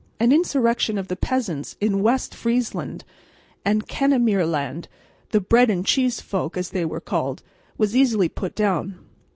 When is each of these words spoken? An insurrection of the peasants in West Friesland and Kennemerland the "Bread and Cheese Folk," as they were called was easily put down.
An 0.19 0.31
insurrection 0.31 0.97
of 0.97 1.09
the 1.09 1.15
peasants 1.15 1.77
in 1.79 2.01
West 2.01 2.33
Friesland 2.33 3.03
and 3.63 3.87
Kennemerland 3.87 4.85
the 5.29 5.39
"Bread 5.39 5.69
and 5.69 5.85
Cheese 5.85 6.19
Folk," 6.19 6.57
as 6.57 6.71
they 6.71 6.85
were 6.85 6.99
called 6.99 7.43
was 7.77 7.95
easily 7.95 8.27
put 8.27 8.55
down. 8.55 8.97